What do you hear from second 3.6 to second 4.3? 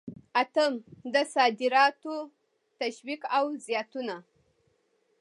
زیاتونه.